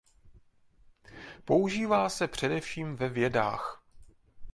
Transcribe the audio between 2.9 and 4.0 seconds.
ve vědách.